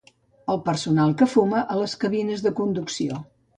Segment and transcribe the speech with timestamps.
[0.53, 3.25] El personal que fuma a les cabines de conducció.